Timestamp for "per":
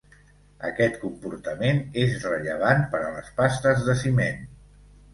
2.97-3.05